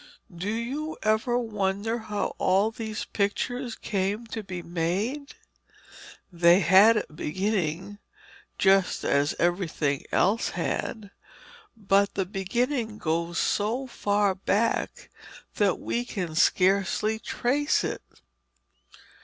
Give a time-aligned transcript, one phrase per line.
[0.35, 5.35] Do you ever wonder how all these pictures came to be made?
[6.33, 7.99] They had a beginning,
[8.57, 11.11] just as everything else had,
[11.77, 15.11] but the beginning goes so far back
[15.57, 18.01] that we can scarcely trace it.